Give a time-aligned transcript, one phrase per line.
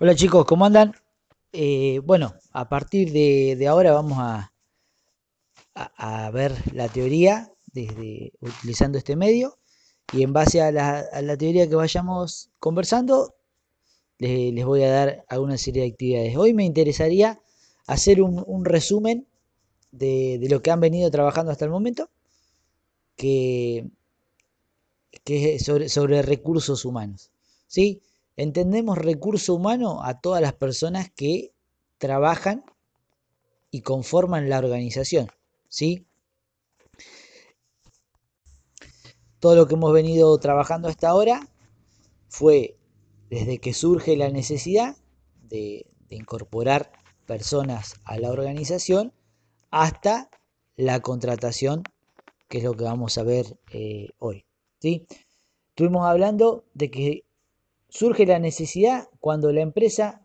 [0.00, 0.92] Hola chicos, ¿cómo andan?
[1.52, 4.52] Eh, bueno, a partir de, de ahora vamos a,
[5.74, 9.58] a- ver la teoría desde utilizando este medio
[10.12, 13.34] y en base a la, a la teoría que vayamos conversando
[14.18, 16.36] le- les voy a dar alguna serie de actividades.
[16.36, 17.40] Hoy me interesaría
[17.86, 19.26] hacer un, un resumen
[19.92, 22.10] de, de lo que han venido trabajando hasta el momento,
[23.16, 23.84] que,
[25.24, 27.30] que es sobre, sobre recursos humanos.
[27.66, 28.02] ¿sí?
[28.38, 31.50] Entendemos recurso humano a todas las personas que
[31.98, 32.64] trabajan
[33.72, 35.26] y conforman la organización.
[35.68, 36.06] ¿sí?
[39.40, 41.48] Todo lo que hemos venido trabajando hasta ahora
[42.28, 42.76] fue
[43.28, 44.96] desde que surge la necesidad
[45.48, 46.92] de, incorporar
[47.26, 49.12] personas a la organización
[49.72, 50.30] hasta
[50.76, 51.82] la contratación,
[52.46, 54.46] que es lo que vamos a ver eh, hoy.
[54.78, 55.08] ¿sí?
[55.70, 57.27] Estuvimos hablando de que
[57.88, 60.22] surge la necesidad cuando la empresa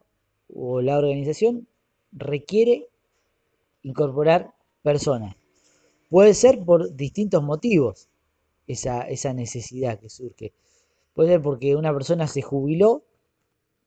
[0.53, 1.67] o la organización
[2.11, 2.89] requiere
[3.81, 5.35] incorporar personas.
[6.09, 8.09] Puede ser por distintos motivos
[8.67, 10.53] esa, esa necesidad que surge.
[11.13, 13.03] Puede ser porque una persona se jubiló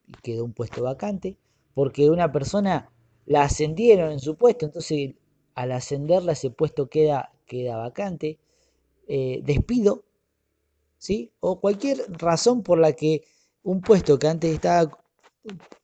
[0.07, 1.37] y quedó un puesto vacante,
[1.75, 2.91] porque una persona
[3.27, 5.15] la ascendieron en su puesto, entonces
[5.55, 8.39] al ascenderla ese puesto queda, queda vacante,
[9.09, 10.05] eh, despido,
[10.99, 11.33] ¿sí?
[11.41, 13.25] O cualquier razón por la que
[13.67, 14.97] un puesto que antes estaba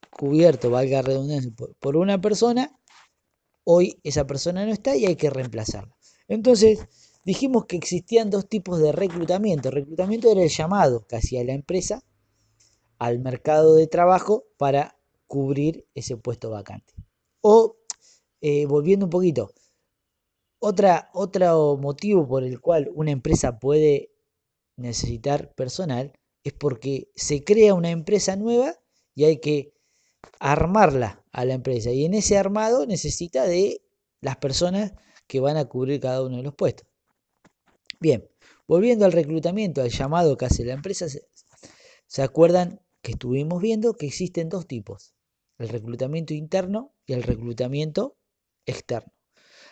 [0.09, 2.71] cubierto, valga redundancia, por, por una persona,
[3.65, 5.93] hoy esa persona no está y hay que reemplazarla.
[6.29, 6.87] Entonces,
[7.25, 9.67] dijimos que existían dos tipos de reclutamiento.
[9.67, 12.01] El reclutamiento era el llamado que hacía la empresa
[12.99, 14.97] al mercado de trabajo para
[15.27, 16.93] cubrir ese puesto vacante.
[17.41, 17.75] O,
[18.39, 19.51] eh, volviendo un poquito,
[20.59, 24.09] otra, otro motivo por el cual una empresa puede
[24.77, 26.13] necesitar personal
[26.43, 28.75] es porque se crea una empresa nueva
[29.15, 29.73] y hay que
[30.39, 31.91] armarla a la empresa.
[31.91, 33.81] Y en ese armado necesita de
[34.21, 34.93] las personas
[35.27, 36.87] que van a cubrir cada uno de los puestos.
[37.99, 38.29] Bien,
[38.67, 44.05] volviendo al reclutamiento, al llamado que hace la empresa, se, acuerdan que estuvimos viendo que
[44.05, 45.15] existen dos tipos,
[45.57, 48.17] el reclutamiento interno y el reclutamiento
[48.65, 49.13] externo.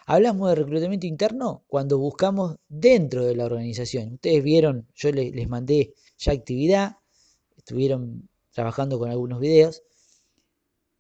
[0.06, 4.14] Hablamos de reclutamiento interno cuando buscamos dentro de la organización.
[4.14, 6.98] Ustedes vieron, yo les, les mandé ya actividad,
[7.56, 9.84] estuvieron trabajando con algunos videos.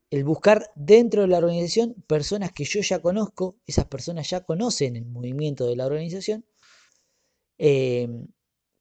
[0.09, 4.95] El buscar dentro de la organización personas que yo ya conozco, esas personas ya conocen
[4.95, 6.45] el movimiento de la organización,
[7.57, 8.09] eh,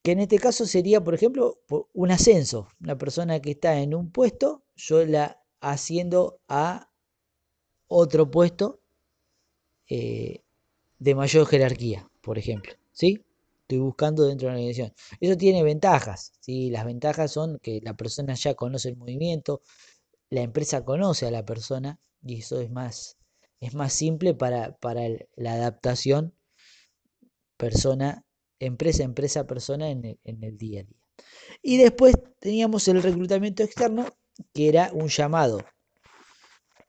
[0.03, 1.61] que en este caso sería, por ejemplo,
[1.93, 2.69] un ascenso.
[2.81, 6.91] Una persona que está en un puesto, yo la haciendo a
[7.87, 8.80] otro puesto
[9.91, 10.43] eh,
[10.99, 12.73] de mayor jerarquía, por ejemplo.
[12.93, 13.25] ¿Sí?
[13.63, 14.95] Estoy buscando dentro de la organización.
[15.21, 16.33] Eso tiene ventajas.
[16.41, 16.71] ¿sí?
[16.71, 19.63] Las ventajas son que la persona ya conoce el movimiento,
[20.31, 23.19] la empresa conoce a la persona y eso es más,
[23.61, 25.03] es más simple para, para
[25.37, 26.35] la adaptación
[27.57, 28.25] persona
[28.61, 31.01] empresa, empresa, persona en el, en el día a día.
[31.63, 34.07] Y después teníamos el reclutamiento externo,
[34.55, 35.61] que era un llamado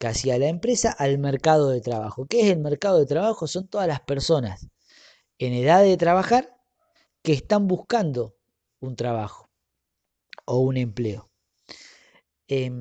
[0.01, 2.25] que hacía la empresa al mercado de trabajo.
[2.25, 3.45] ¿Qué es el mercado de trabajo?
[3.45, 4.67] Son todas las personas
[5.38, 6.57] en edad de trabajar
[7.22, 8.35] que están buscando
[8.79, 9.51] un trabajo
[10.45, 11.29] o un empleo.
[12.47, 12.72] Eh,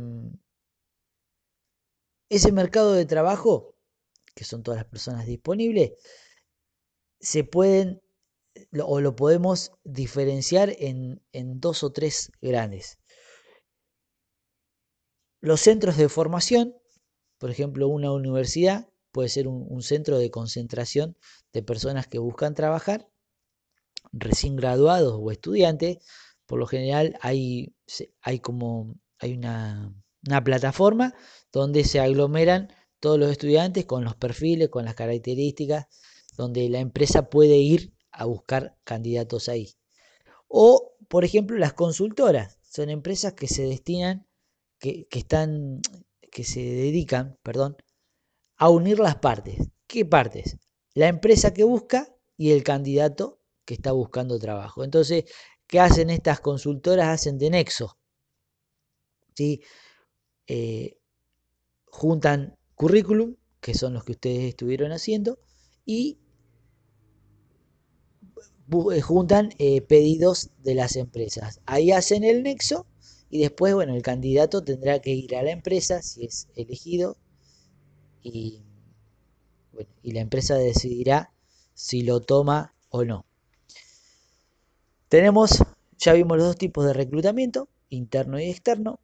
[2.31, 3.77] ese mercado de trabajo,
[4.35, 5.93] que son todas las personas disponibles,
[7.21, 8.01] se pueden
[8.83, 12.99] o lo podemos diferenciar en, en, dos o tres grandes.
[15.43, 16.80] Los centros de formación,
[17.41, 21.17] por ejemplo, una universidad puede ser un, centro de concentración
[21.55, 23.09] de personas que buscan trabajar,
[24.13, 25.99] recién graduados o estudiantes.
[26.45, 27.75] Por lo general hay,
[28.21, 29.95] hay como hay una,
[30.29, 31.15] una plataforma
[31.51, 35.87] donde se aglomeran todos los estudiantes con los perfiles, con las características,
[36.37, 39.73] donde la empresa puede ir a buscar candidatos ahí.
[40.47, 42.59] O, por ejemplo, las consultoras.
[42.69, 44.27] Son empresas que se destinan,
[44.79, 45.81] que, que están,
[46.31, 47.77] que se dedican, perdón,
[48.57, 49.69] a unir las partes.
[49.87, 50.57] ¿Qué partes?
[50.95, 54.85] La empresa que busca y el candidato que está buscando trabajo.
[54.85, 55.25] Entonces,
[55.67, 57.09] ¿qué hacen estas consultoras?
[57.09, 57.99] Hacen de nexo.
[59.35, 59.63] ¿sí?
[60.47, 60.99] Eh,
[61.87, 65.39] juntan currículum, que son los que ustedes estuvieron haciendo,
[65.85, 66.19] y
[69.03, 71.61] juntan eh, pedidos de las empresas.
[71.67, 72.87] Ahí hacen el nexo
[73.31, 77.17] y después, bueno, el candidato tendrá que ir a la empresa si es elegido
[78.23, 78.63] y,
[80.03, 81.33] y la empresa decidirá
[81.75, 83.25] si lo toma o no.
[85.09, 85.63] Tenemos,
[85.99, 89.01] ya vimos los dos tipos de reclutamiento, interno y externo.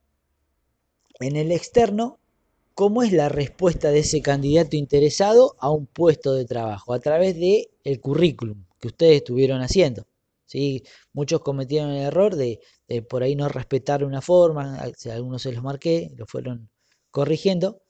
[1.20, 2.18] en el externo
[2.74, 7.34] cómo es la respuesta de ese candidato interesado a un puesto de trabajo a través
[7.36, 10.06] de el currículum que ustedes estuvieron haciendo.
[10.46, 10.82] ¿Sí?
[11.12, 12.60] Muchos cometieron el error de,
[13.08, 14.80] por ahí no respetar una forma,
[15.12, 16.70] algunos se los marqué, lo fueron
[17.10, 17.82] corrigiendo.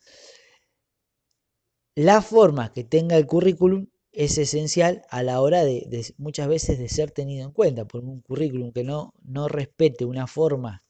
[1.94, 6.88] La forma que tenga el currículum es esencial a la hora de, muchas veces de
[6.88, 10.84] ser tenido en cuenta, por un currículum que no, no respete una forma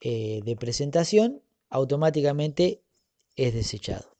[0.00, 2.82] eh, de presentación, automáticamente
[3.36, 4.16] es desechado.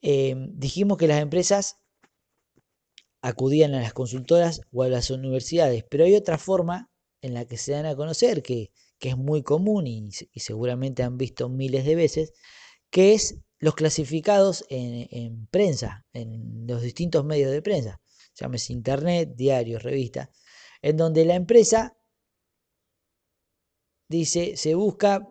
[0.00, 1.78] Em, dijimos que las empresas
[3.20, 7.56] acudían a las consultoras o a las universidades, pero hay otra forma en la que
[7.56, 8.70] se dan a conocer, que,
[9.00, 12.32] es muy común y, seguramente han visto miles de veces,
[12.90, 18.00] que es los clasificados en, prensa, en los distintos medios de prensa,
[18.34, 20.30] llámese internet, diarios, revistas,
[20.82, 21.96] en donde la empresa
[24.08, 25.28] dice, se busca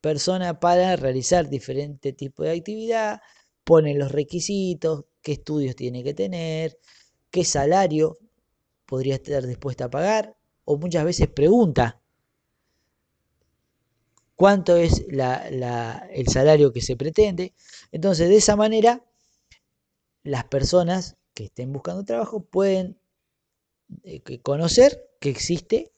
[0.00, 3.20] persona para realizar diferentes tipos de actividad,
[3.64, 6.78] ponen los requisitos, qué estudios tiene que tener,
[7.30, 8.18] qué salario
[8.86, 12.00] podría estar dispuesta a pagar, o muchas veces pregunta
[14.36, 17.54] cuánto es el salario que se pretende.
[17.90, 19.02] Entonces, de esa manera,
[20.22, 22.98] las personas que estén buscando trabajo pueden
[24.04, 25.90] eh, conocer que existe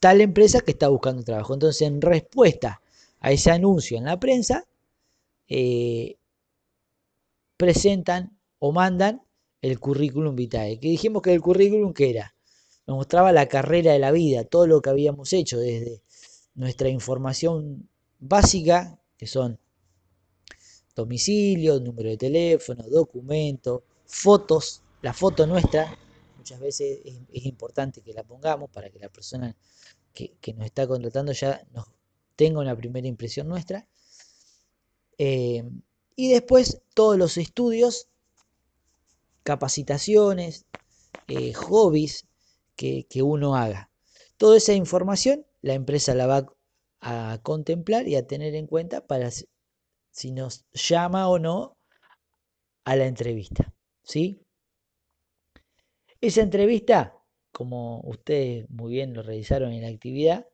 [0.00, 1.54] tal empresa que está buscando trabajo.
[1.54, 2.82] Entonces, en respuesta
[3.20, 4.66] a ese anuncio en la prensa,
[5.48, 6.16] eh,
[7.56, 9.22] presentan o mandan
[9.62, 10.78] el currículum vitae.
[10.78, 12.34] Que dijimos que el currículum que era,
[12.86, 16.02] nos mostraba la carrera de la vida, todo lo que habíamos hecho desde
[16.54, 19.58] nuestra información básica, que son
[20.94, 25.98] domicilio, número de teléfono, documento, fotos, la foto nuestra,
[26.36, 29.56] muchas veces es, importante que la pongamos para que la persona
[30.12, 31.86] que, nos está contratando ya nos
[32.36, 33.86] tenga una primera impresión nuestra.
[35.18, 35.64] Eh,
[36.16, 38.08] y después todos los estudios,
[39.42, 40.66] capacitaciones,
[41.28, 42.26] eh, hobbies
[42.76, 43.90] que, uno haga.
[44.36, 46.46] Toda esa información la empresa la va
[47.00, 51.76] a contemplar y a tener en cuenta para si nos llama o no
[52.84, 53.72] a la entrevista.
[54.02, 54.40] ¿sí?
[56.20, 57.24] Esa entrevista
[57.54, 60.46] como ustedes muy bien lo realizaron en la actividad,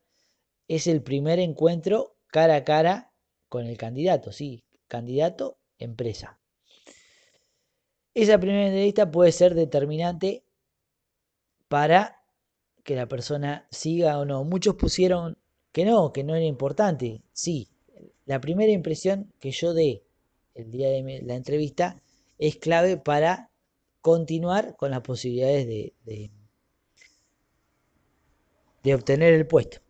[0.69, 3.13] es el primer encuentro cara a cara
[3.49, 6.39] con el candidato, sí, candidato, empresa.
[8.13, 10.43] Esa primera entrevista puede ser determinante
[11.69, 12.23] para
[12.83, 14.43] que la persona siga o no.
[14.45, 15.39] Muchos pusieron
[15.73, 17.23] que no, que no era importante.
[17.33, 17.69] Sí,
[18.27, 20.03] la primera impresión que yo dé
[20.55, 22.03] el día de la entrevista
[22.39, 23.51] es clave para
[24.01, 26.31] continuar con las posibilidades de,
[28.83, 29.81] de obtener el puesto.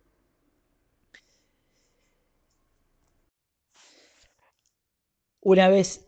[5.41, 6.07] Una vez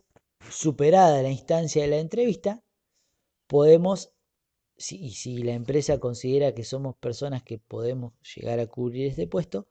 [0.50, 2.62] superada la instancia de la entrevista,
[3.46, 4.12] podemos,
[4.76, 9.66] si, si la empresa considera que somos personas que podemos llegar a cubrir este puesto,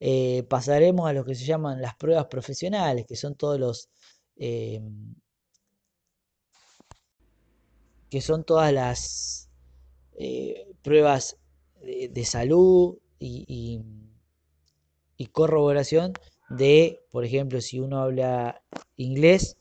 [0.00, 3.88] eh, pasaremos a lo que se llaman las pruebas profesionales, que son todos los...
[4.36, 4.80] Eh,
[8.10, 9.48] que son todas las
[10.18, 11.38] eh, pruebas
[11.80, 13.80] de, salud y,
[15.32, 16.12] corroboración
[16.56, 18.62] de, por ejemplo, si uno habla
[18.96, 19.56] inglés,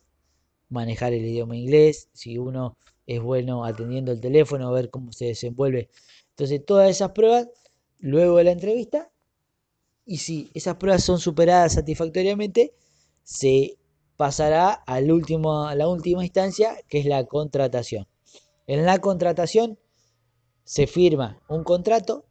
[0.70, 5.90] manejar el idioma inglés, si uno es bueno atendiendo el teléfono, ver cómo se desenvuelve.
[6.30, 7.50] Entonces, todas esas pruebas,
[8.00, 9.12] luego de la entrevista,
[10.06, 12.74] y si esas pruebas son superadas satisfactoriamente,
[13.24, 13.78] se
[14.18, 18.08] pasará al último, a la última instancia, que es la contratación.
[18.68, 19.80] En la contratación
[20.64, 22.26] se firma un contrato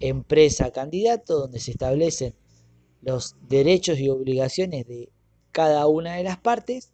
[0.00, 2.34] empresa-candidato donde se establecen
[3.00, 5.10] los derechos y obligaciones de
[5.52, 6.92] cada una de las partes,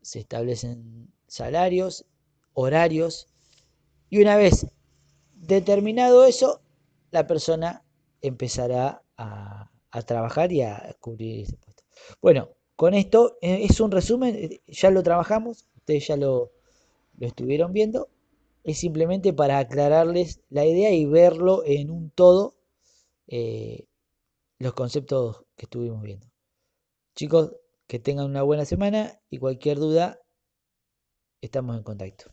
[0.00, 2.04] se establecen salarios,
[2.54, 3.28] horarios,
[4.10, 4.66] y una vez
[5.34, 6.60] determinado eso,
[7.10, 7.84] la persona
[8.20, 9.70] empezará a,
[10.06, 11.84] trabajar y a cubrir ese puesto.
[12.20, 16.50] Bueno, con esto eh, es un resumen, eh, ya lo trabajamos, ustedes ya lo,
[17.18, 18.08] lo estuvieron viendo,
[18.64, 22.54] es simplemente para aclararles la idea y verlo en un todo
[23.26, 23.86] eh,
[24.62, 26.28] los conceptos que estuvimos viendo.
[27.16, 27.52] Chicos,
[27.88, 30.20] que tengan una buena semana y cualquier duda,
[31.40, 32.32] estamos en contacto.